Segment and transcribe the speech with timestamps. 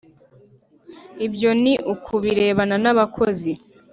[1.25, 3.51] Ibyo ni ukubirebana n‘abakozi,